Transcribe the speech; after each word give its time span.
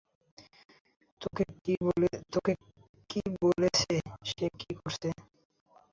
তোকে 1.21 1.43
কি 3.09 3.21
বলেছে 3.43 3.93
সে 4.29 4.45
কী 4.59 4.71
করেছে? 4.79 5.09